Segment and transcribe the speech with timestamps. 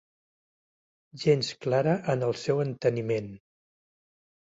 [1.25, 3.33] Gens clara en el seu enteniment.